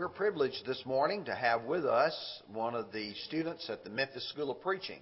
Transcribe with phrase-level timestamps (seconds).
[0.00, 2.14] We're privileged this morning to have with us
[2.50, 5.00] one of the students at the Memphis School of Preaching.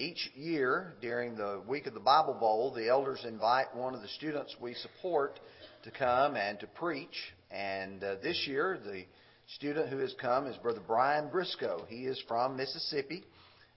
[0.00, 4.08] Each year during the week of the Bible Bowl, the elders invite one of the
[4.08, 5.38] students we support
[5.84, 7.16] to come and to preach.
[7.52, 9.04] And uh, this year, the
[9.54, 11.86] student who has come is Brother Brian Briscoe.
[11.88, 13.22] He is from Mississippi.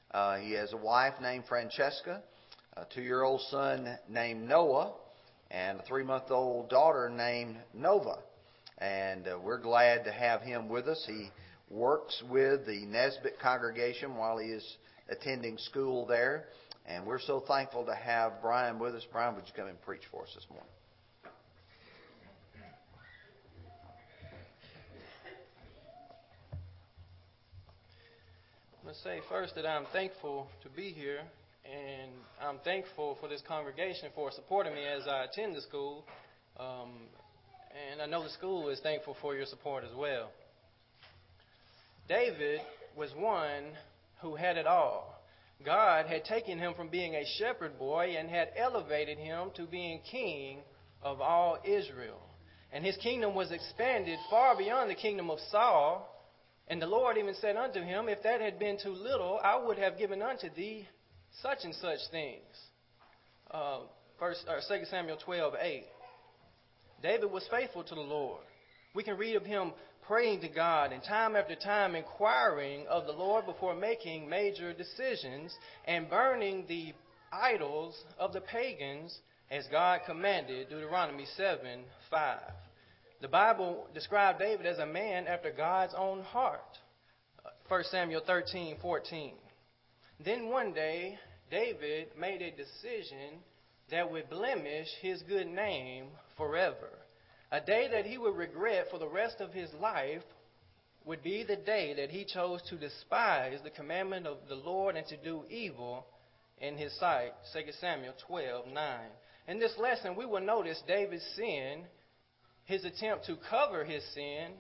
[0.10, 2.24] Uh, he has a wife named Francesca,
[2.76, 4.94] a two year old son named Noah,
[5.52, 8.18] and a three month old daughter named Nova.
[8.80, 11.04] And uh, we're glad to have him with us.
[11.06, 11.30] He
[11.70, 14.78] works with the Nesbit congregation while he is
[15.10, 16.46] attending school there.
[16.86, 19.06] And we're so thankful to have Brian with us.
[19.12, 20.70] Brian, would you come and preach for us this morning?
[28.80, 31.20] I'm going to say first that I'm thankful to be here,
[31.64, 36.06] and I'm thankful for this congregation for supporting me as I attend the school.
[36.60, 36.90] Um,
[37.92, 40.32] and I know the school is thankful for your support as well.
[42.08, 42.62] David
[42.98, 43.66] was one
[44.22, 45.16] who had it all.
[45.66, 50.00] God had taken him from being a shepherd boy and had elevated him to being
[50.10, 50.60] king
[51.02, 52.22] of all Israel.
[52.72, 56.08] And his kingdom was expanded far beyond the kingdom of Saul.
[56.68, 59.78] And the Lord even said unto him, If that had been too little, I would
[59.78, 60.88] have given unto thee
[61.42, 62.42] such and such things.
[63.52, 63.80] Uh,
[64.20, 65.84] first, or 2 Samuel 12, 8.
[67.02, 68.42] David was faithful to the Lord.
[68.94, 69.72] We can read of him
[70.08, 75.54] praying to God and time after time inquiring of the Lord before making major decisions
[75.86, 76.94] and burning the
[77.32, 79.20] idols of the pagans
[79.52, 82.40] as God commanded, Deuteronomy 7 5.
[83.22, 86.78] The Bible described David as a man after God's own heart,
[87.68, 89.34] 1 Samuel 13 14.
[90.24, 91.18] Then one day,
[91.52, 93.44] David made a decision
[93.92, 96.90] that would blemish his good name forever.
[97.52, 100.24] A day that he would regret for the rest of his life
[101.06, 105.08] would be the day that he chose to despise the commandment of the Lord and
[105.08, 106.06] to do evil
[106.60, 107.32] in his sight.
[107.54, 109.00] 2 Samuel 12 9.
[109.48, 111.84] In this lesson, we will notice David's sin,
[112.66, 114.52] his attempt to cover his sin,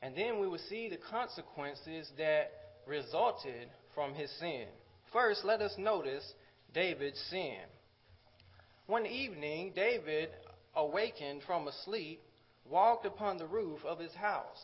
[0.00, 2.50] and then we will see the consequences that
[2.86, 4.66] resulted from his sin.
[5.12, 6.24] First, let us notice
[6.72, 7.58] David's sin.
[8.88, 10.30] One evening, David
[10.74, 12.22] awakened from a sleep,
[12.64, 14.62] walked upon the roof of his house,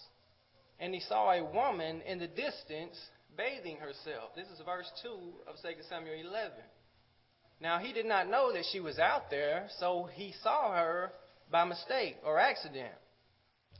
[0.80, 2.96] and he saw a woman in the distance
[3.36, 4.34] bathing herself.
[4.34, 5.08] This is verse 2
[5.46, 6.52] of 2 Samuel 11.
[7.60, 11.12] Now, he did not know that she was out there, so he saw her
[11.50, 12.94] by mistake or accident.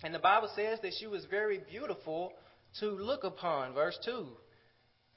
[0.03, 2.35] And the Bible says that she was very beautiful
[2.81, 4.27] to look upon, verse 2.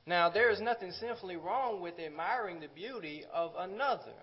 [0.05, 4.13] Now, there is nothing sinfully wrong with admiring the beauty of another.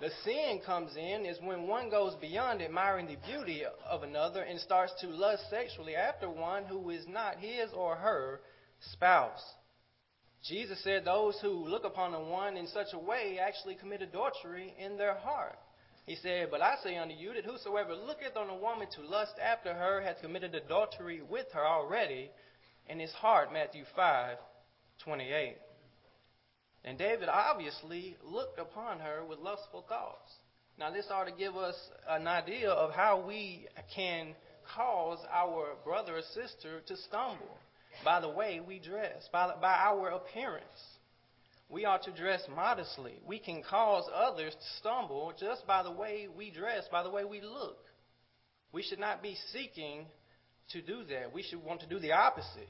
[0.00, 4.60] The sin comes in is when one goes beyond admiring the beauty of another and
[4.60, 8.40] starts to lust sexually after one who is not his or her
[8.92, 9.42] spouse.
[10.44, 14.72] Jesus said those who look upon the one in such a way actually commit adultery
[14.78, 15.58] in their heart.
[16.06, 19.34] He said, But I say unto you that whosoever looketh on a woman to lust
[19.42, 22.30] after her hath committed adultery with her already
[22.86, 23.52] in his heart.
[23.52, 24.38] Matthew 5
[25.02, 25.56] 28.
[26.84, 30.30] And David obviously looked upon her with lustful thoughts.
[30.78, 31.74] Now, this ought to give us
[32.08, 34.34] an idea of how we can
[34.76, 37.58] cause our brother or sister to stumble
[38.04, 40.64] by the way we dress, by, by our appearance.
[41.68, 43.14] We ought to dress modestly.
[43.26, 47.24] We can cause others to stumble just by the way we dress, by the way
[47.24, 47.78] we look.
[48.72, 50.06] We should not be seeking
[50.70, 51.32] to do that.
[51.32, 52.68] We should want to do the opposite.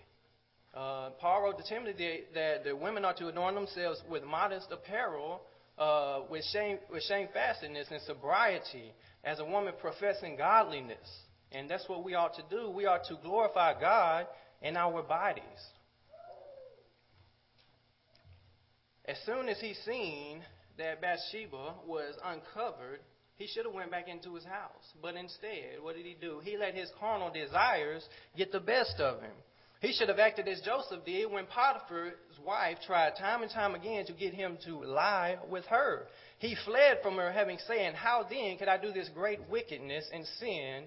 [0.78, 5.40] Uh, Paul wrote to Timothy that the women are to adorn themselves with modest apparel,
[5.76, 8.92] uh, with shame, with shamefastness and sobriety,
[9.24, 10.96] as a woman professing godliness.
[11.50, 12.70] And that's what we ought to do.
[12.70, 14.28] We ought to glorify God
[14.62, 15.42] in our bodies.
[19.04, 20.42] As soon as he seen
[20.76, 23.00] that Bathsheba was uncovered,
[23.34, 24.92] he should have went back into his house.
[25.02, 26.40] But instead, what did he do?
[26.44, 28.06] He let his carnal desires
[28.36, 29.34] get the best of him.
[29.80, 32.14] He should have acted as Joseph did when Potiphar's
[32.44, 36.06] wife tried time and time again to get him to lie with her.
[36.38, 40.26] He fled from her, having said, How then could I do this great wickedness and
[40.40, 40.84] sin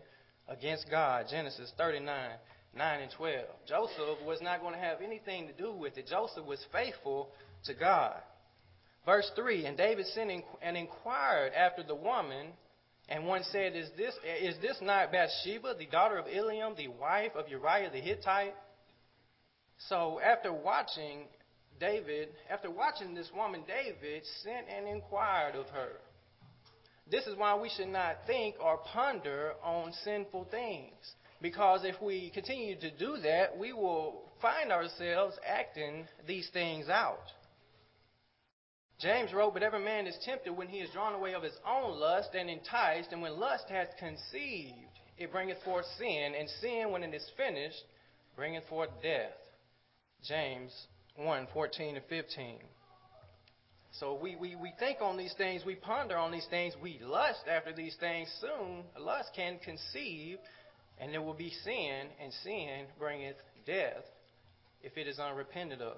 [0.49, 1.27] against God?
[1.29, 2.31] Genesis 39,
[2.75, 3.45] 9 and 12.
[3.65, 6.07] Joseph was not going to have anything to do with it.
[6.07, 7.29] Joseph was faithful
[7.65, 8.17] to God.
[9.05, 12.47] Verse 3 And David sent and inquired after the woman,
[13.07, 17.31] and one said, Is this, is this not Bathsheba, the daughter of Eliam, the wife
[17.35, 18.53] of Uriah the Hittite?
[19.87, 21.25] So after watching
[21.79, 25.93] David, after watching this woman, David sent and inquired of her.
[27.09, 30.93] This is why we should not think or ponder on sinful things.
[31.41, 37.25] Because if we continue to do that, we will find ourselves acting these things out.
[38.99, 41.99] James wrote, But every man is tempted when he is drawn away of his own
[41.99, 44.75] lust and enticed, and when lust hath conceived,
[45.17, 47.83] it bringeth forth sin, and sin, when it is finished,
[48.35, 49.31] bringeth forth death.
[50.27, 50.71] James
[51.15, 52.59] 1 14 and 15.
[53.99, 57.41] So we, we, we think on these things, we ponder on these things, we lust
[57.49, 58.29] after these things.
[58.39, 60.37] Soon, lust can conceive,
[60.97, 63.35] and there will be sin, and sin bringeth
[63.65, 64.03] death
[64.81, 65.97] if it is unrepented of.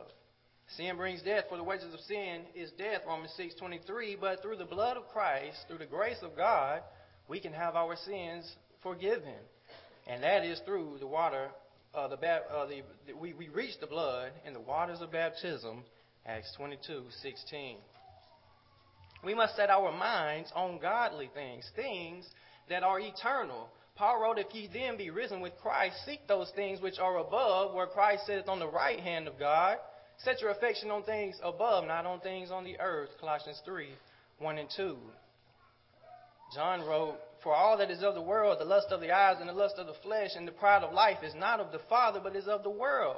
[0.75, 4.19] Sin brings death, for the wages of sin is death, Romans 6.23.
[4.19, 6.81] But through the blood of Christ, through the grace of God,
[7.27, 9.35] we can have our sins forgiven.
[10.07, 11.49] And that is through the water,
[11.93, 15.83] uh, the, uh, the, we, we reach the blood in the waters of baptism,
[16.25, 17.75] Acts 22.16.
[19.23, 22.25] We must set our minds on godly things, things
[22.69, 23.69] that are eternal.
[23.95, 27.73] Paul wrote, If ye then be risen with Christ, seek those things which are above,
[27.73, 29.77] where Christ sitteth on the right hand of God.
[30.17, 33.09] Set your affection on things above, not on things on the earth.
[33.19, 33.89] Colossians 3
[34.39, 34.97] 1 and 2.
[36.55, 39.49] John wrote, For all that is of the world, the lust of the eyes and
[39.49, 42.21] the lust of the flesh and the pride of life is not of the Father,
[42.23, 43.17] but is of the world.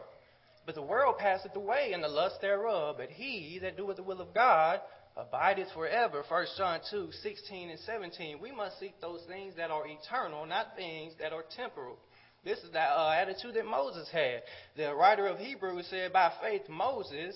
[0.66, 2.96] But the world passeth away, and the lust thereof.
[2.98, 4.82] But he that doeth the will of God
[5.16, 6.24] abideth forever.
[6.28, 8.40] 1 John 2 16 and 17.
[8.42, 11.98] We must seek those things that are eternal, not things that are temporal.
[12.44, 14.42] This is the uh, attitude that Moses had.
[14.76, 17.36] The writer of Hebrews said, By faith, Moses,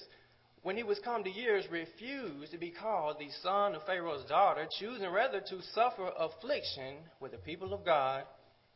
[0.69, 4.68] when he was come to years, refused to be called the son of Pharaoh's daughter,
[4.80, 8.21] choosing rather to suffer affliction with the people of God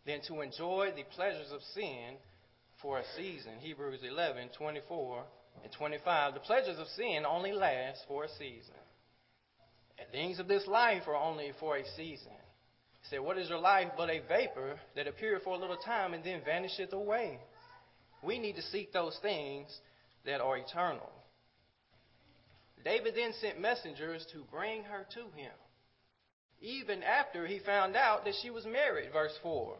[0.04, 2.16] than to enjoy the pleasures of sin
[2.82, 3.60] for a season.
[3.60, 5.24] Hebrews 11 24
[5.64, 6.34] and 25.
[6.34, 8.74] The pleasures of sin only last for a season.
[10.00, 12.34] And things of this life are only for a season.
[13.04, 16.16] He said, What is your life but a vapor that appeareth for a little time
[16.16, 17.38] and then vanisheth away?
[18.24, 19.68] We need to seek those things
[20.26, 21.12] that are eternal.
[22.84, 25.52] David then sent messengers to bring her to him,
[26.62, 29.76] even after he found out that she was married, verse 4.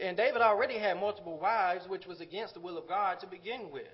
[0.00, 3.70] And David already had multiple wives, which was against the will of God to begin
[3.70, 3.86] with.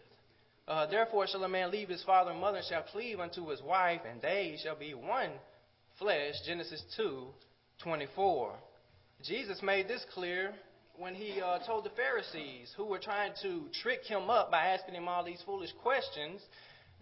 [0.66, 3.62] Uh, Therefore shall a man leave his father and mother, and shall cleave unto his
[3.62, 5.30] wife, and they shall be one
[5.98, 6.34] flesh.
[6.46, 7.26] Genesis 2
[7.82, 8.54] 24.
[9.24, 10.52] Jesus made this clear
[10.98, 14.94] when he uh, told the Pharisees, who were trying to trick him up by asking
[14.94, 16.40] him all these foolish questions,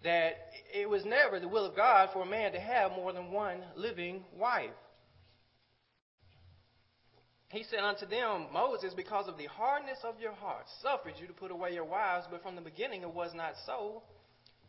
[0.03, 0.33] that
[0.73, 3.63] it was never the will of God for a man to have more than one
[3.75, 4.69] living wife.
[7.49, 11.33] He said unto them, Moses, because of the hardness of your heart, suffered you to
[11.33, 14.03] put away your wives, but from the beginning it was not so.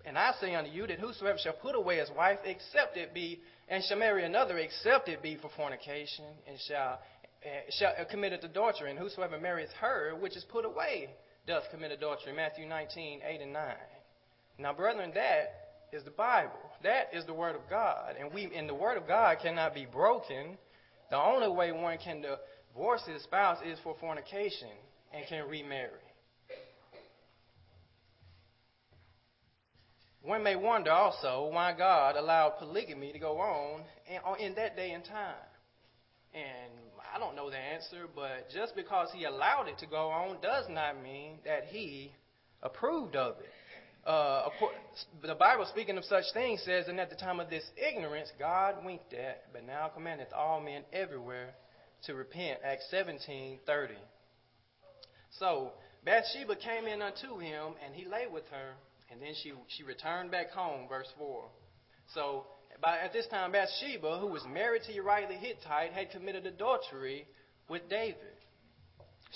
[0.05, 3.41] And I say unto you that whosoever shall put away his wife, except it be,
[3.69, 7.01] and shall marry another, except it be for fornication, and shall,
[7.45, 11.11] uh, shall commit adultery, and whosoever marries her, which is put away,
[11.49, 12.33] doth commit adultery.
[12.33, 13.75] Matthew 19, 8 and 9.
[14.59, 16.59] Now, brethren, that is the Bible.
[16.83, 18.17] That is the Word of God.
[18.19, 20.59] And we, and the Word of God cannot be broken.
[21.11, 24.69] The only way one can divorce his spouse is for fornication
[25.13, 25.93] and can remarry.
[30.23, 33.83] One may wonder also why God allowed polygamy to go on
[34.39, 35.35] in that day and time.
[36.35, 36.73] And
[37.15, 40.67] I don't know the answer, but just because He allowed it to go on does
[40.69, 42.13] not mean that He
[42.63, 43.47] approved of it.
[44.07, 44.49] Uh,
[45.23, 48.85] the Bible, speaking of such things, says, And at the time of this ignorance, God
[48.85, 51.55] winked at, but now commandeth all men everywhere
[52.05, 52.61] to repent.
[52.65, 53.95] Acts 17 30.
[55.39, 55.73] So,
[56.05, 58.75] Bathsheba came in unto him, and he lay with her
[59.11, 61.45] and then she, she returned back home, verse 4.
[62.15, 62.45] So
[62.83, 67.27] by, at this time, Bathsheba, who was married to Uriah the Hittite, had committed adultery
[67.69, 68.17] with David.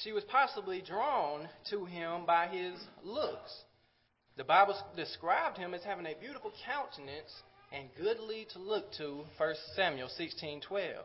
[0.03, 3.53] She was possibly drawn to him by his looks.
[4.37, 9.55] The Bible described him as having a beautiful countenance and goodly to look to, 1
[9.77, 11.05] Samuel 16:12.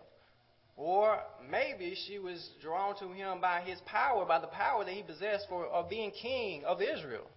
[0.77, 5.01] Or maybe she was drawn to him by his power, by the power that he
[5.01, 7.29] possessed for of being king of Israel.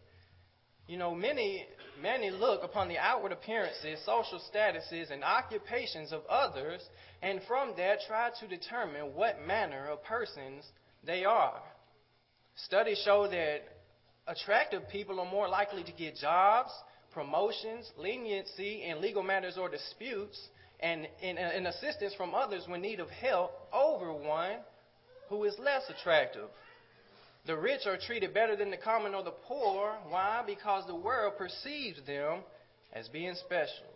[0.86, 1.66] You know, many,
[2.00, 6.86] many look upon the outward appearances, social statuses, and occupations of others,
[7.22, 10.64] and from that try to determine what manner of persons
[11.02, 11.62] they are.
[12.56, 13.62] Studies show that
[14.30, 16.70] attractive people are more likely to get jobs,
[17.12, 20.40] promotions, leniency in legal matters or disputes,
[20.78, 24.58] and, and, uh, and assistance from others when need of help over one
[25.28, 26.48] who is less attractive.
[27.46, 29.94] The rich are treated better than the common or the poor.
[30.08, 30.42] Why?
[30.46, 32.40] Because the world perceives them
[32.92, 33.86] as being special.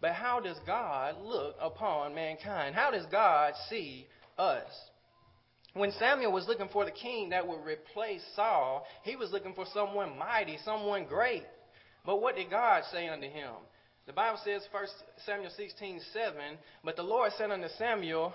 [0.00, 2.74] But how does God look upon mankind?
[2.74, 4.06] How does God see
[4.38, 4.70] us?
[5.74, 9.66] When Samuel was looking for the king that would replace Saul, he was looking for
[9.74, 11.42] someone mighty, someone great.
[12.06, 13.54] But what did God say unto him?
[14.06, 14.84] The Bible says, 1
[15.24, 16.34] Samuel 16, 7,
[16.84, 18.32] But the Lord said unto Samuel,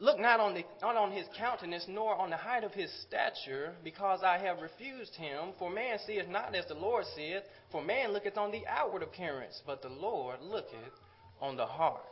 [0.00, 3.74] Look not on, the, not on his countenance, nor on the height of his stature,
[3.82, 5.48] because I have refused him.
[5.58, 7.42] For man seeth not as the Lord seeth,
[7.72, 10.94] for man looketh on the outward appearance, but the Lord looketh
[11.40, 12.04] on the heart.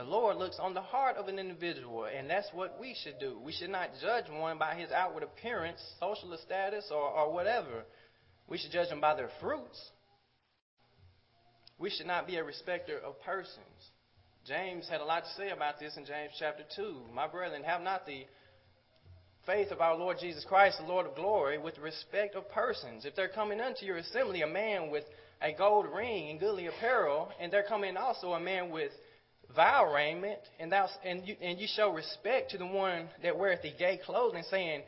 [0.00, 3.38] The Lord looks on the heart of an individual, and that's what we should do.
[3.44, 7.84] We should not judge one by his outward appearance, social status, or, or whatever.
[8.48, 9.78] We should judge them by their fruits.
[11.78, 13.90] We should not be a respecter of persons.
[14.46, 16.96] James had a lot to say about this in James chapter 2.
[17.12, 18.24] My brethren, have not the
[19.44, 23.04] faith of our Lord Jesus Christ, the Lord of glory, with respect of persons.
[23.04, 25.04] If they're coming unto your assembly a man with
[25.42, 28.92] a gold ring and goodly apparel, and they're coming also a man with
[29.54, 33.62] vile raiment, and, thou, and, you, and you show respect to the one that weareth
[33.62, 34.82] the gay clothing, saying,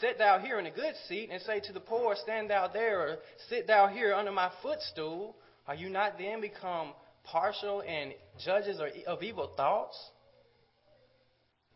[0.00, 3.00] Sit thou here in a good seat, and say to the poor, Stand thou there,
[3.00, 3.16] or
[3.48, 5.36] sit thou here under my footstool,
[5.66, 6.92] are you not then become
[7.24, 8.12] partial and
[8.44, 9.96] judges of evil thoughts?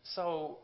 [0.03, 0.59] So,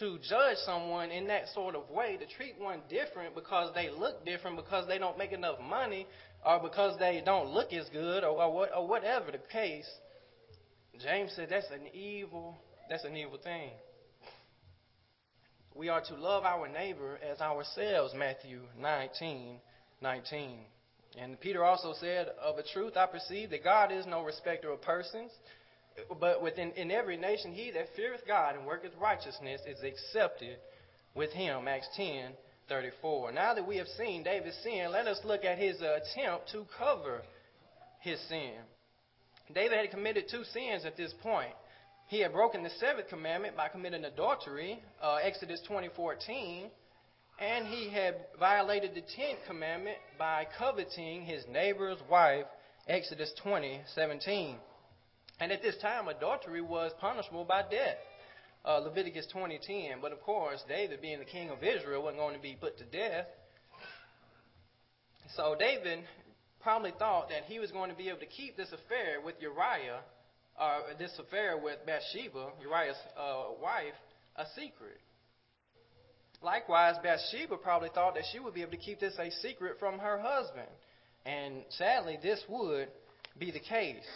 [0.00, 4.24] to judge someone in that sort of way, to treat one different because they look
[4.24, 6.06] different, because they don't make enough money,
[6.44, 9.88] or because they don't look as good, or, or, what, or whatever the case,
[11.02, 12.56] James said that's an evil,
[12.88, 13.70] that's an evil thing.
[15.74, 19.60] We are to love our neighbor as ourselves, Matthew 19,
[20.02, 20.58] 19.
[21.20, 24.82] And Peter also said, Of a truth I perceive that God is no respecter of
[24.82, 25.30] persons,
[26.20, 30.58] but within in every nation he that feareth God and worketh righteousness is accepted
[31.14, 31.68] with him.
[31.68, 32.32] Acts 10,
[32.68, 33.32] 34.
[33.32, 37.22] Now that we have seen David's sin, let us look at his attempt to cover
[38.00, 38.54] his sin.
[39.54, 41.52] David had committed two sins at this point.
[42.08, 46.70] He had broken the seventh commandment by committing adultery, uh, Exodus 20:14,
[47.38, 52.46] and he had violated the tenth commandment by coveting his neighbor's wife,
[52.86, 54.58] Exodus 20:17.
[55.40, 57.98] And at this time, adultery was punishable by death,
[58.64, 60.00] uh, Leviticus 20:10.
[60.00, 62.84] But of course, David, being the king of Israel, wasn't going to be put to
[62.84, 63.26] death.
[65.36, 66.04] So David
[66.62, 70.00] probably thought that he was going to be able to keep this affair with Uriah,
[70.58, 73.94] uh, this affair with Bathsheba, Uriah's uh, wife,
[74.36, 75.00] a secret.
[76.42, 79.98] Likewise, Bathsheba probably thought that she would be able to keep this a secret from
[79.98, 80.68] her husband.
[81.26, 82.88] And sadly, this would
[83.38, 84.06] be the case.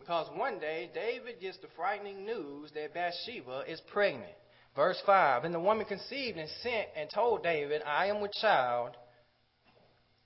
[0.00, 4.32] Because one day, David gets the frightening news that Bathsheba is pregnant.
[4.74, 8.96] Verse 5 And the woman conceived and sent and told David, I am with child.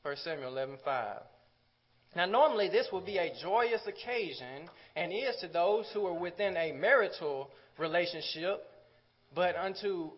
[0.02, 1.22] 1 Samuel 11:5.
[2.16, 6.56] Now, normally this would be a joyous occasion and is to those who are within
[6.56, 8.66] a marital relationship,
[9.34, 10.10] but unto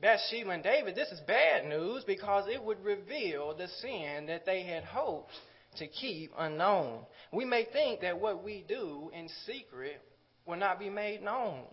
[0.00, 4.62] Bathsheba and David, this is bad news because it would reveal the sin that they
[4.62, 5.32] had hoped
[5.76, 7.06] to keep unknown.
[7.32, 10.00] We may think that what we do in secret
[10.46, 11.64] will not be made known.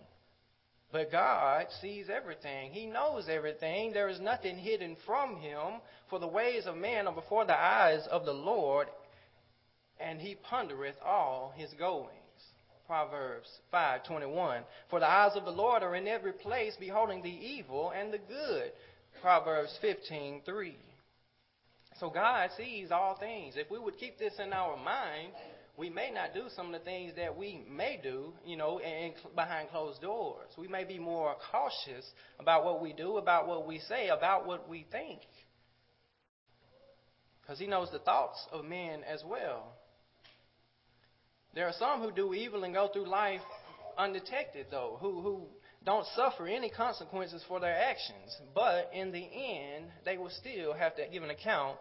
[0.92, 2.70] But God sees everything.
[2.70, 3.92] He knows everything.
[3.92, 5.80] There is nothing hidden from him.
[6.10, 8.88] For the ways of man are before the eyes of the Lord,
[9.98, 12.10] and he pondereth all his goings.
[12.86, 14.64] Proverbs 5:21.
[14.90, 18.18] For the eyes of the Lord are in every place, beholding the evil and the
[18.18, 18.72] good.
[19.22, 20.76] Proverbs 15:3.
[21.98, 23.56] So God sees all things.
[23.56, 25.32] If we would keep this in our mind,
[25.76, 29.14] we may not do some of the things that we may do, you know, in,
[29.34, 30.50] behind closed doors.
[30.58, 32.04] We may be more cautious
[32.38, 35.20] about what we do, about what we say, about what we think.
[37.40, 39.72] Because He knows the thoughts of men as well.
[41.54, 43.40] There are some who do evil and go through life
[43.96, 45.46] undetected, though, who, who
[45.84, 48.36] don't suffer any consequences for their actions.
[48.54, 51.78] But in the end, they will still have to give an account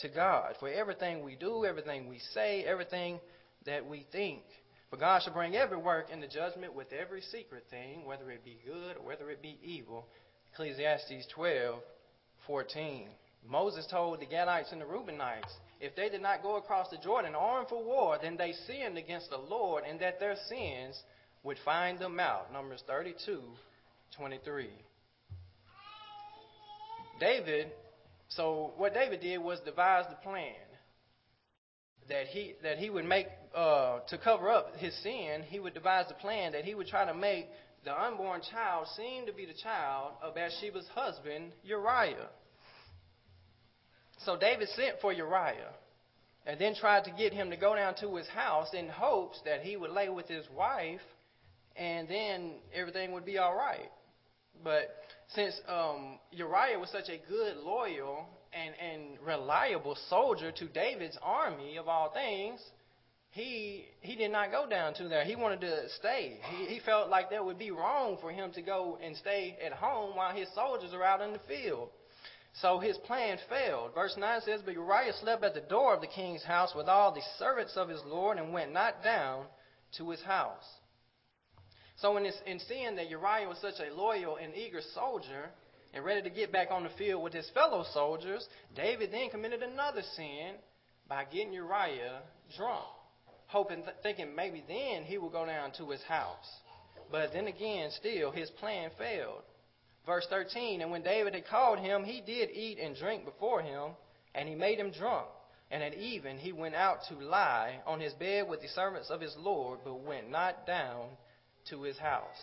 [0.00, 3.20] to God for everything we do, everything we say, everything
[3.64, 4.42] that we think.
[4.90, 8.58] For God shall bring every work into judgment with every secret thing, whether it be
[8.64, 10.06] good or whether it be evil.
[10.52, 11.80] Ecclesiastes 12,
[12.46, 13.08] 14.
[13.48, 17.34] Moses told the Gadites and the Reubenites, if they did not go across the Jordan
[17.34, 21.00] armed for war, then they sinned against the Lord, and that their sins
[21.42, 22.52] would find them out.
[22.52, 23.40] Numbers 32,
[24.16, 24.70] 23.
[27.20, 27.72] David
[28.28, 30.54] so what David did was devise the plan
[32.08, 35.42] that he that he would make uh, to cover up his sin.
[35.48, 37.46] He would devise the plan that he would try to make
[37.84, 42.28] the unborn child seem to be the child of Bathsheba's husband Uriah.
[44.24, 45.72] So David sent for Uriah
[46.46, 49.60] and then tried to get him to go down to his house in hopes that
[49.60, 51.00] he would lay with his wife
[51.76, 53.90] and then everything would be all right.
[54.62, 54.96] But
[55.28, 61.76] since um, Uriah was such a good, loyal, and, and reliable soldier to David's army
[61.76, 62.60] of all things,
[63.30, 65.24] he he did not go down to there.
[65.24, 66.38] He wanted to stay.
[66.56, 69.72] He, he felt like that would be wrong for him to go and stay at
[69.72, 71.90] home while his soldiers are out in the field.
[72.62, 73.90] So his plan failed.
[73.94, 77.12] Verse 9 says, But Uriah slept at the door of the king's house with all
[77.12, 79.44] the servants of his Lord and went not down
[79.98, 80.64] to his house.
[81.96, 85.48] So, in, this, in seeing that Uriah was such a loyal and eager soldier
[85.94, 89.62] and ready to get back on the field with his fellow soldiers, David then committed
[89.62, 90.56] another sin
[91.08, 92.20] by getting Uriah
[92.54, 92.84] drunk,
[93.46, 96.60] hoping, th- thinking maybe then he would go down to his house.
[97.10, 99.42] But then again, still, his plan failed.
[100.04, 103.92] Verse 13 And when David had called him, he did eat and drink before him,
[104.34, 105.28] and he made him drunk.
[105.70, 109.20] And at even he went out to lie on his bed with the servants of
[109.20, 111.08] his Lord, but went not down
[111.70, 112.36] to his house.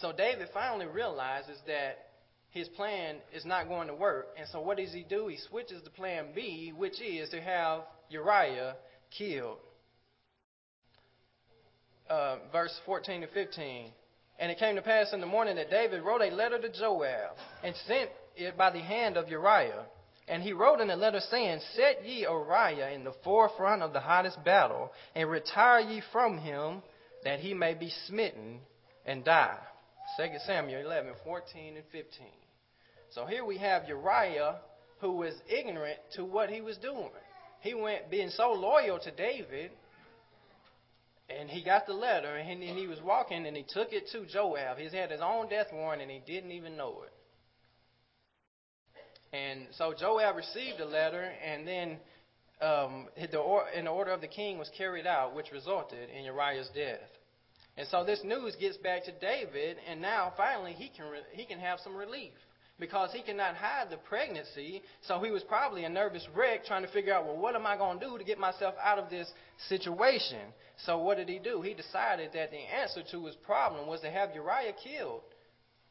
[0.00, 1.98] So David finally realizes that
[2.50, 4.28] his plan is not going to work.
[4.38, 5.26] And so what does he do?
[5.28, 8.76] He switches to plan B, which is to have Uriah
[9.16, 9.58] killed.
[12.08, 13.90] Uh, verse 14 to 15.
[14.38, 17.36] And it came to pass in the morning that David wrote a letter to Joab
[17.62, 19.86] and sent it by the hand of Uriah.
[20.26, 24.00] And he wrote in the letter saying, Set ye Uriah in the forefront of the
[24.00, 26.82] hottest battle, and retire ye from him,
[27.24, 28.60] that he may be smitten
[29.06, 29.58] and die.
[30.18, 32.26] 2 Samuel 11, 14 and 15.
[33.10, 34.56] So here we have Uriah
[35.00, 37.10] who was ignorant to what he was doing.
[37.60, 39.70] He went being so loyal to David,
[41.28, 44.08] and he got the letter, and he, and he was walking, and he took it
[44.12, 44.78] to Joab.
[44.78, 47.12] He had his own death warrant, and he didn't even know it.
[49.36, 51.96] And so Joab received the letter, and then
[52.60, 56.24] um, the or, in the order of the king was carried out, which resulted in
[56.24, 57.00] Uriah's death.
[57.76, 61.44] And so this news gets back to David, and now finally he can re- he
[61.44, 62.32] can have some relief
[62.78, 64.82] because he cannot hide the pregnancy.
[65.02, 67.76] So he was probably a nervous wreck trying to figure out, well, what am I
[67.76, 69.30] going to do to get myself out of this
[69.68, 70.40] situation?
[70.84, 71.62] So what did he do?
[71.62, 75.22] He decided that the answer to his problem was to have Uriah killed.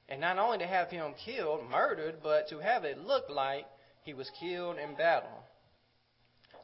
[0.10, 3.66] And not only to have him killed, murdered, but to have it look like
[4.04, 5.44] he was killed in battle.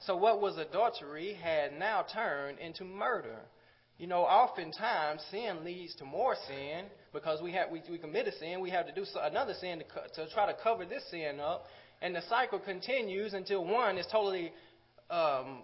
[0.02, 3.40] So what was adultery had now turned into murder.
[4.00, 8.32] You know, oftentimes sin leads to more sin because we have we, we commit a
[8.32, 11.66] sin, we have to do another sin to, to try to cover this sin up,
[12.02, 14.54] and the cycle continues until one is totally
[15.10, 15.64] um,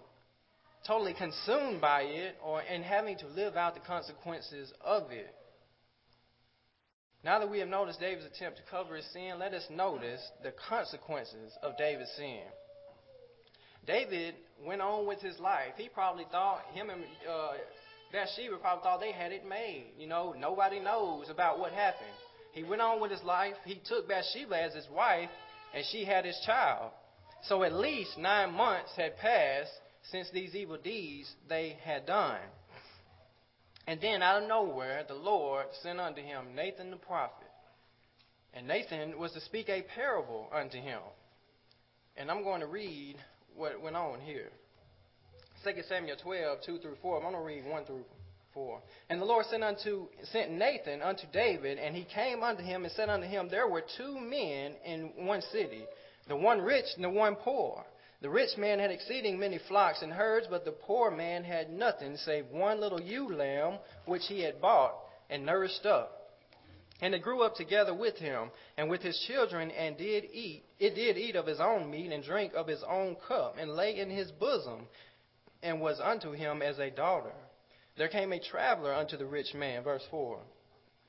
[0.86, 5.34] totally consumed by it, or and having to live out the consequences of it.
[7.24, 10.52] Now that we have noticed David's attempt to cover his sin, let us notice the
[10.68, 12.42] consequences of David's sin.
[13.86, 14.34] David
[14.66, 15.72] went on with his life.
[15.78, 17.52] He probably thought him and uh,
[18.16, 19.92] Bathsheba probably thought they had it made.
[19.98, 22.08] You know, nobody knows about what happened.
[22.52, 23.52] He went on with his life.
[23.66, 25.28] He took Bathsheba as his wife,
[25.74, 26.92] and she had his child.
[27.42, 29.70] So at least nine months had passed
[30.10, 32.40] since these evil deeds they had done.
[33.86, 37.46] And then out of nowhere, the Lord sent unto him Nathan the prophet.
[38.54, 41.00] And Nathan was to speak a parable unto him.
[42.16, 43.16] And I'm going to read
[43.54, 44.50] what went on here.
[45.66, 47.16] 2 Samuel 12, 2 through 4.
[47.16, 48.04] I'm going to read 1 through
[48.54, 48.80] 4.
[49.10, 52.92] And the Lord sent unto sent Nathan unto David, and he came unto him and
[52.92, 55.84] said unto him, There were two men in one city,
[56.28, 57.84] the one rich and the one poor.
[58.22, 62.16] The rich man had exceeding many flocks and herds, but the poor man had nothing
[62.16, 64.94] save one little ewe lamb which he had bought
[65.28, 66.16] and nourished up.
[67.02, 70.62] And it grew up together with him and with his children, and did eat.
[70.78, 73.98] It did eat of his own meat and drink of his own cup, and lay
[73.98, 74.86] in his bosom,
[75.66, 77.32] and was unto him as a daughter.
[77.98, 80.38] There came a traveler unto the rich man, verse 4.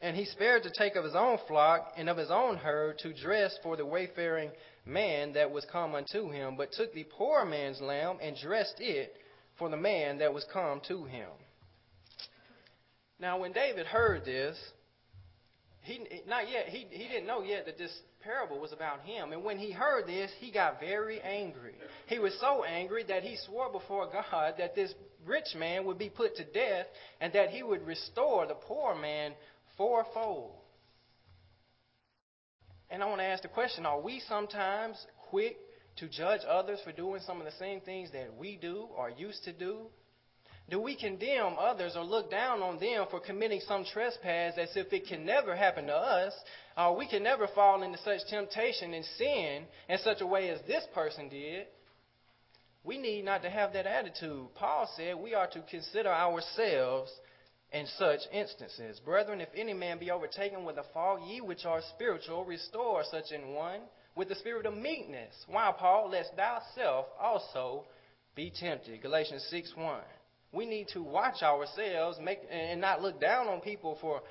[0.02, 3.13] And he spared to take of his own flock and of his own herd to
[3.13, 4.52] dress for the wayfaring
[4.86, 9.13] man that was come unto him, but took the poor man's lamb and dressed it
[9.58, 11.30] for the man that was come to him.
[13.20, 14.58] Now, when David heard this,
[15.82, 17.91] he not yet he he didn't know yet that this
[18.22, 19.32] parable was about him.
[19.32, 21.76] And when he heard this, he got very angry.
[22.08, 24.94] He was so angry that he swore before God that this
[25.26, 26.88] rich man would be put to death
[27.22, 29.34] and that he would restore the poor man
[29.78, 30.54] fourfold.
[32.90, 34.98] And I want to ask the question are we sometimes
[35.30, 35.58] quick
[35.98, 39.44] to judge others for doing some of the same things that we do or used
[39.44, 39.88] to do?
[40.70, 44.92] Do we condemn others or look down on them for committing some trespass as if
[44.92, 46.34] it can never happen to us?
[46.76, 50.60] Uh, we can never fall into such temptation and sin in such a way as
[50.68, 51.68] this person did.
[52.84, 54.48] We need not to have that attitude.
[54.56, 57.12] Paul said we are to consider ourselves
[57.72, 59.00] in such instances.
[59.04, 63.32] Brethren, if any man be overtaken with a fault, ye which are spiritual, restore such
[63.32, 63.82] an one
[64.16, 65.34] with the spirit of meekness.
[65.48, 66.10] Why, Paul?
[66.10, 67.86] Lest thyself also
[68.36, 69.02] be tempted.
[69.02, 70.00] Galatians 6 1.
[70.52, 74.22] We need to watch ourselves make, and not look down on people for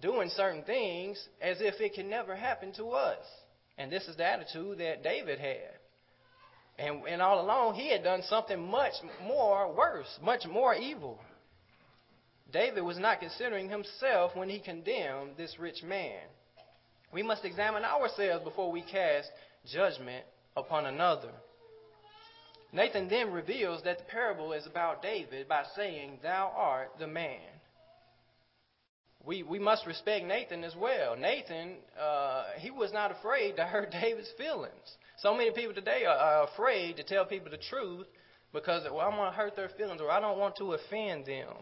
[0.00, 3.24] doing certain things as if it can never happen to us.
[3.78, 5.78] And this is the attitude that David had.
[6.78, 11.18] And, and all along, he had done something much more worse, much more evil.
[12.52, 16.20] David was not considering himself when he condemned this rich man.
[17.12, 19.30] We must examine ourselves before we cast
[19.66, 20.24] judgment
[20.56, 21.30] upon another.
[22.72, 27.40] Nathan then reveals that the parable is about David by saying, Thou art the man.
[29.24, 31.16] We, we must respect Nathan as well.
[31.16, 34.96] Nathan, uh, he was not afraid to hurt David's feelings.
[35.18, 38.06] So many people today are, are afraid to tell people the truth
[38.52, 41.54] because, well, I want to hurt their feelings or I don't want to offend them.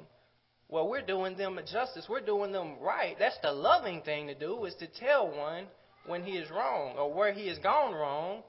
[0.69, 2.07] Well, we're doing them a justice.
[2.09, 3.17] We're doing them right.
[3.19, 5.67] That's the loving thing to do is to tell one
[6.07, 8.43] when he is wrong or where he has gone wrong.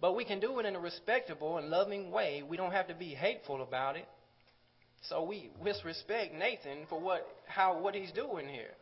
[0.00, 2.42] But we can do it in a respectable and loving way.
[2.46, 4.06] We don't have to be hateful about it.
[5.08, 5.50] So we
[5.84, 8.74] respect Nathan for what how what he's doing here.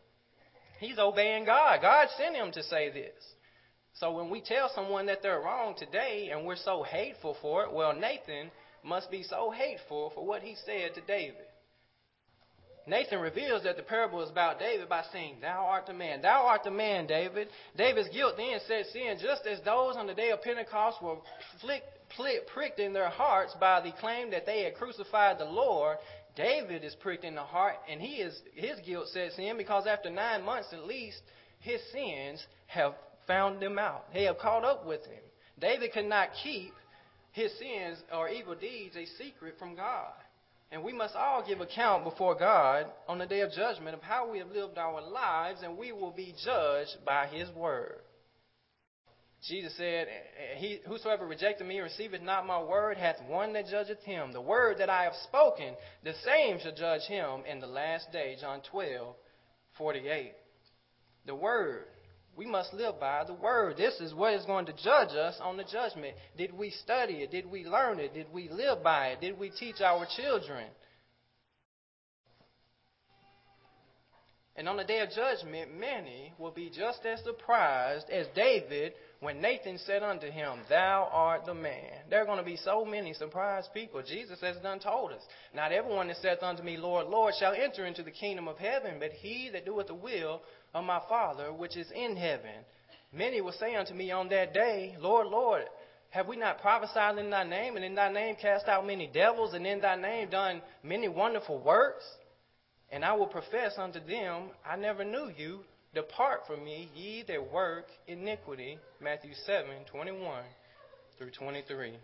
[0.81, 1.81] He's obeying God.
[1.83, 3.15] God sent him to say this.
[3.95, 7.73] So when we tell someone that they're wrong today and we're so hateful for it,
[7.73, 8.51] well Nathan
[8.83, 11.47] must be so hateful for what he said to David.
[12.87, 16.21] Nathan reveals that the parable is about David by saying, Thou art the man.
[16.21, 17.49] Thou art the man, David.
[17.77, 21.17] David's guilt then sets in just as those on the day of Pentecost were
[22.55, 25.97] pricked in their hearts by the claim that they had crucified the Lord.
[26.37, 30.11] David is pricked in the heart, and he is, his guilt sets in because after
[30.11, 31.23] nine months at least,
[31.61, 32.95] his sins have
[33.27, 34.13] found him out.
[34.13, 35.23] They have caught up with him.
[35.59, 36.75] David could not keep
[37.33, 40.13] his sins or evil deeds a secret from God.
[40.75, 44.29] And we must all give account before God on the day of judgment of how
[44.29, 48.01] we have lived our lives, and we will be judged by His word.
[49.49, 50.09] Jesus said,
[50.57, 54.33] he, Whosoever rejected me receiveth not my word hath one that judgeth him.
[54.33, 58.37] The word that I have spoken, the same shall judge him in the last day.
[58.41, 59.15] John 12,
[59.79, 60.33] 48.
[61.27, 61.85] The word.
[62.37, 63.77] We must live by the Word.
[63.77, 66.15] This is what is going to judge us on the judgment.
[66.37, 67.31] Did we study it?
[67.31, 68.15] Did we learn it?
[68.15, 69.21] Did we live by it?
[69.21, 70.67] Did we teach our children?
[74.57, 79.41] And on the day of judgment, many will be just as surprised as David when
[79.41, 81.91] Nathan said unto him, Thou art the man.
[82.09, 84.01] There are going to be so many surprised people.
[84.03, 85.23] Jesus has done told us.
[85.55, 88.99] Not everyone that saith unto me, Lord, Lord, shall enter into the kingdom of heaven,
[89.01, 90.41] but he that doeth the will
[90.75, 92.65] of my Father which is in heaven.
[93.13, 95.65] Many will say unto me on that day, Lord, Lord,
[96.11, 99.55] have we not prophesied in thy name, and in thy name cast out many devils,
[99.55, 102.05] and in thy name done many wonderful works?
[102.91, 105.61] And I will profess unto them, I never knew you.
[105.95, 108.79] Depart from me, ye that work iniquity.
[109.01, 110.43] Matthew 7 21
[111.19, 111.95] through 23.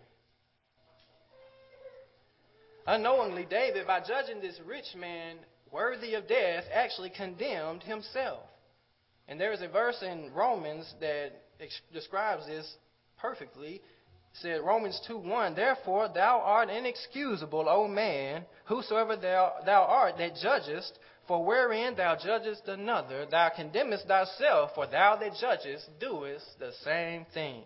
[2.87, 5.37] Unknowingly, David, by judging this rich man
[5.71, 8.43] worthy of death, actually condemned himself.
[9.27, 12.75] And there is a verse in Romans that ex- describes this
[13.17, 13.75] perfectly.
[13.75, 13.81] It
[14.33, 20.97] said Romans 2:1, Therefore thou art inexcusable, O man, whosoever thou, thou art that judgest,
[21.27, 27.25] for wherein thou judgest another, thou condemnest thyself, for thou that judgest doest the same
[27.25, 27.63] thing.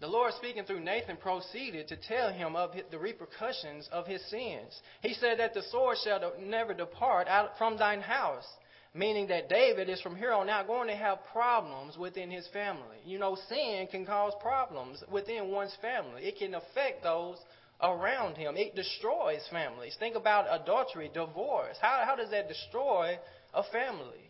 [0.00, 4.80] The Lord, speaking through Nathan, proceeded to tell him of the repercussions of his sins.
[5.02, 8.46] He said that the sword shall never depart out from thine house,
[8.94, 12.96] meaning that David is from here on out going to have problems within his family.
[13.04, 17.36] You know, sin can cause problems within one's family, it can affect those
[17.82, 19.96] around him, it destroys families.
[19.98, 21.76] Think about adultery, divorce.
[21.80, 23.18] How, how does that destroy
[23.52, 24.29] a family?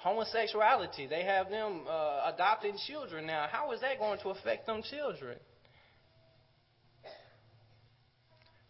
[0.00, 1.06] Homosexuality.
[1.06, 3.46] They have them uh, adopting children now.
[3.50, 5.38] How is that going to affect them children?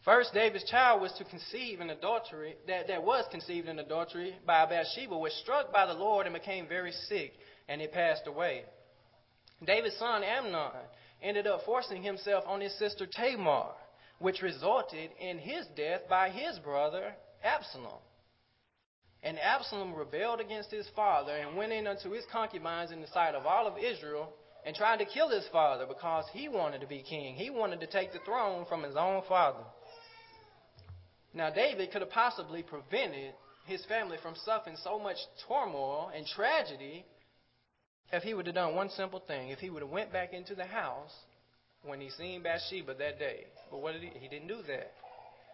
[0.04, 4.64] First, David's child was to conceive in adultery, that, that was conceived in adultery by
[4.64, 7.32] Bathsheba, was struck by the Lord and became very sick,
[7.68, 8.64] and it passed away.
[9.64, 10.70] David's son Amnon
[11.22, 13.66] ended up forcing himself on his sister Tamar,
[14.18, 17.12] which resulted in his death by his brother
[17.44, 18.00] Absalom.
[19.22, 23.34] And Absalom rebelled against his father and went in unto his concubines in the sight
[23.34, 24.32] of all of Israel
[24.64, 27.34] and tried to kill his father because he wanted to be king.
[27.34, 29.64] He wanted to take the throne from his own father.
[31.34, 33.34] Now, David could have possibly prevented
[33.66, 37.04] his family from suffering so much turmoil and tragedy
[38.12, 39.50] if he would have done one simple thing.
[39.50, 41.12] If he would have went back into the house
[41.84, 43.44] when he seen Bathsheba that day.
[43.70, 44.10] But what did he?
[44.18, 44.92] He didn't do that.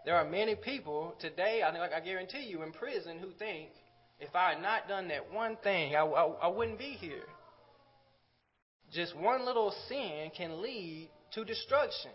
[0.07, 3.71] There are many people today, I, I guarantee you, in prison who think
[4.21, 7.25] if I had not done that one thing, I, I, I wouldn't be here.
[8.93, 12.13] Just one little sin can lead to destruction.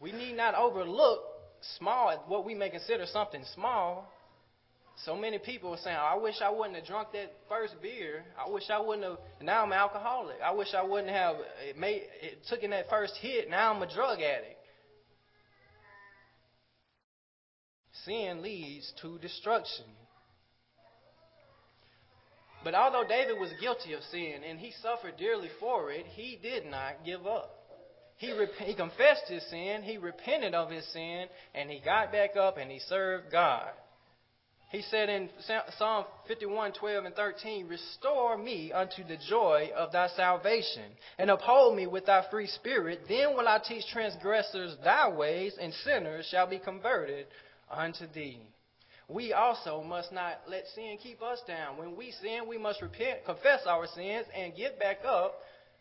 [0.00, 1.20] We need not overlook
[1.78, 4.10] small what we may consider something small.
[5.04, 8.24] So many people are saying, I wish I wouldn't have drunk that first beer.
[8.36, 9.18] I wish I wouldn't have.
[9.40, 10.36] Now I'm an alcoholic.
[10.44, 13.48] I wish I wouldn't have eh, made eh, it, took in that first hit.
[13.48, 14.53] Now I'm a drug addict.
[18.04, 19.86] Sin leads to destruction.
[22.62, 26.64] But although David was guilty of sin and he suffered dearly for it, he did
[26.66, 27.50] not give up.
[28.16, 32.36] He, rep- he confessed his sin, he repented of his sin, and he got back
[32.36, 33.68] up and he served God.
[34.70, 35.28] He said in
[35.78, 41.76] Psalm 51, 12 and 13, Restore me unto the joy of thy salvation, and uphold
[41.76, 43.02] me with thy free spirit.
[43.08, 47.26] Then will I teach transgressors thy ways, and sinners shall be converted
[47.76, 48.40] unto thee.
[49.08, 51.76] We also must not let sin keep us down.
[51.76, 55.34] When we sin, we must repent, confess our sins, and get back up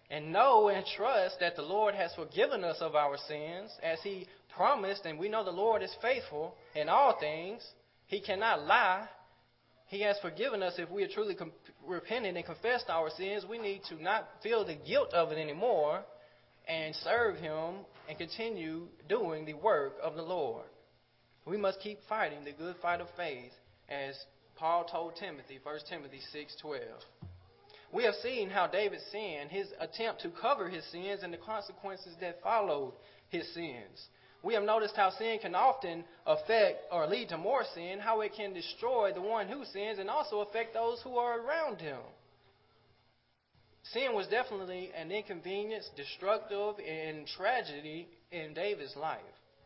[0.10, 4.28] and know and trust that the Lord has forgiven us of our sins as He
[4.56, 7.66] promised, and we know the Lord is faithful in all things.
[8.08, 9.08] He cannot lie.
[9.88, 11.52] He has forgiven us if we are truly com-
[11.86, 13.46] repented and confessed our sins.
[13.50, 16.04] We need to not feel the guilt of it anymore
[16.68, 20.66] and serve Him and continue doing the work of the Lord.
[21.46, 23.52] We must keep fighting the good fight of faith
[23.90, 24.16] as
[24.56, 27.04] Paul told Timothy, 1 Timothy 6:12.
[27.92, 32.16] We have seen how David sinned, his attempt to cover his sins and the consequences
[32.22, 32.94] that followed
[33.30, 34.08] his sins.
[34.42, 38.34] We have noticed how sin can often affect or lead to more sin, how it
[38.34, 42.00] can destroy the one who sins and also affect those who are around him.
[43.84, 49.22] Sin was definitely an inconvenience, destructive, and tragedy in David's life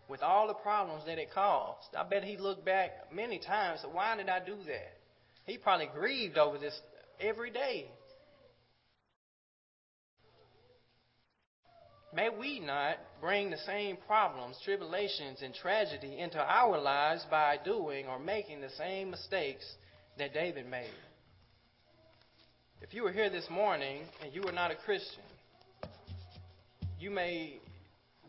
[0.07, 1.95] with all the problems that it caused.
[1.97, 3.81] I bet he looked back many times.
[3.91, 4.97] Why did I do that?
[5.45, 6.79] He probably grieved over this
[7.19, 7.89] every day.
[12.13, 18.07] May we not bring the same problems, tribulations, and tragedy into our lives by doing
[18.07, 19.65] or making the same mistakes
[20.17, 20.89] that David made.
[22.81, 25.23] If you were here this morning and you are not a Christian,
[26.99, 27.59] you may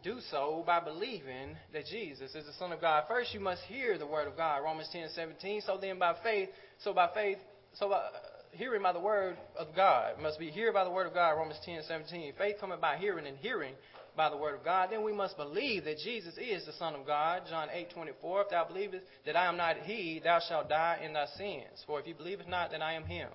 [0.03, 3.05] do so by believing that Jesus is the Son of God.
[3.09, 5.63] First, you must hear the Word of God, Romans 10 17.
[5.67, 7.39] So then, by faith, so by faith,
[7.75, 8.11] so by uh,
[8.53, 11.59] hearing by the Word of God, must be hear by the Word of God, Romans
[11.65, 12.35] 10 17.
[12.39, 13.75] Faith coming by hearing, and hearing
[14.17, 14.89] by the Word of God.
[14.91, 18.43] Then we must believe that Jesus is the Son of God, John 8 24.
[18.43, 21.85] If thou believest that I am not He, thou shalt die in thy sins.
[21.87, 23.29] For if you believe not that I am Him,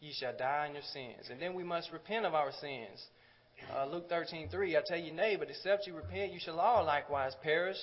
[0.00, 1.28] ye shall die in your sins.
[1.30, 3.04] And then we must repent of our sins.
[3.74, 7.34] Uh, Luke 13:3, I tell you, nay, but except you repent, you shall all likewise
[7.42, 7.78] perish.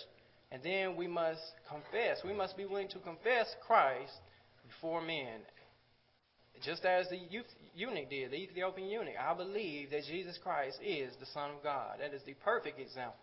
[0.51, 2.23] And then we must confess.
[2.23, 4.13] We must be willing to confess Christ
[4.67, 5.41] before men.
[6.63, 7.19] Just as the
[7.75, 9.15] eunuch did, the Ethiopian eunuch.
[9.19, 11.97] I believe that Jesus Christ is the Son of God.
[11.99, 13.19] That is the perfect example.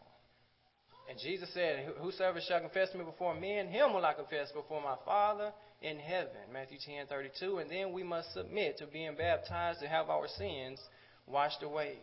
[1.08, 4.96] And Jesus said, Whosoever shall confess me before men, him will I confess before my
[5.04, 6.52] Father in heaven.
[6.52, 7.62] Matthew 10:32.
[7.62, 10.80] And then we must submit to being baptized to have our sins
[11.26, 11.96] washed away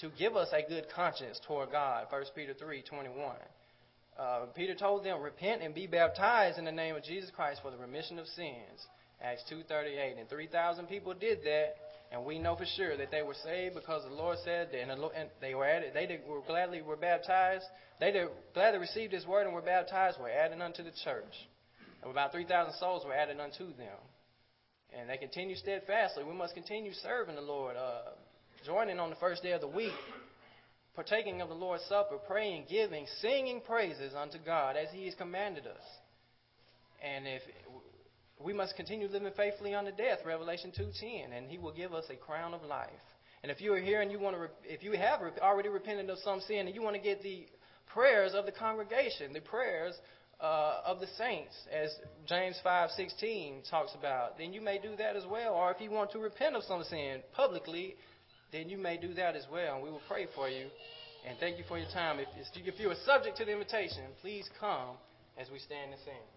[0.00, 2.06] to give us a good conscience toward God.
[2.10, 3.36] 1 Peter 3:21.
[4.18, 7.70] Uh, Peter told them, "Repent and be baptized in the name of Jesus Christ for
[7.70, 8.86] the remission of sins."
[9.20, 10.18] Acts 2:38.
[10.18, 11.76] And 3,000 people did that,
[12.10, 15.30] and we know for sure that they were saved because the Lord said that, and
[15.40, 15.94] they were added.
[15.94, 17.66] They were gladly were baptized.
[18.00, 20.20] They did, gladly received His word and were baptized.
[20.20, 21.48] Were added unto the church.
[22.02, 23.98] And about 3,000 souls were added unto them.
[24.92, 26.22] And they continue steadfastly.
[26.22, 27.76] We must continue serving the Lord.
[27.76, 28.10] Uh,
[28.64, 29.92] joining on the first day of the week,
[30.94, 35.66] partaking of the Lord's Supper, praying, giving, singing praises unto God as He has commanded
[35.66, 35.82] us.
[37.04, 37.42] And if
[38.42, 42.16] we must continue living faithfully unto death, Revelation 2:10, and He will give us a
[42.16, 42.88] crown of life.
[43.42, 46.18] And if you are here and you want to, if you have already repented of
[46.20, 47.46] some sin and you want to get the
[47.92, 49.94] prayers of the congregation, the prayers
[50.40, 51.94] uh, of the saints, as
[52.26, 55.52] James 5:16 talks about, then you may do that as well.
[55.52, 57.96] Or if you want to repent of some sin publicly,
[58.54, 60.66] then you may do that as well, and we will pray for you.
[61.26, 62.20] And thank you for your time.
[62.20, 64.96] If, if you are subject to the invitation, please come
[65.36, 66.33] as we stand and sing.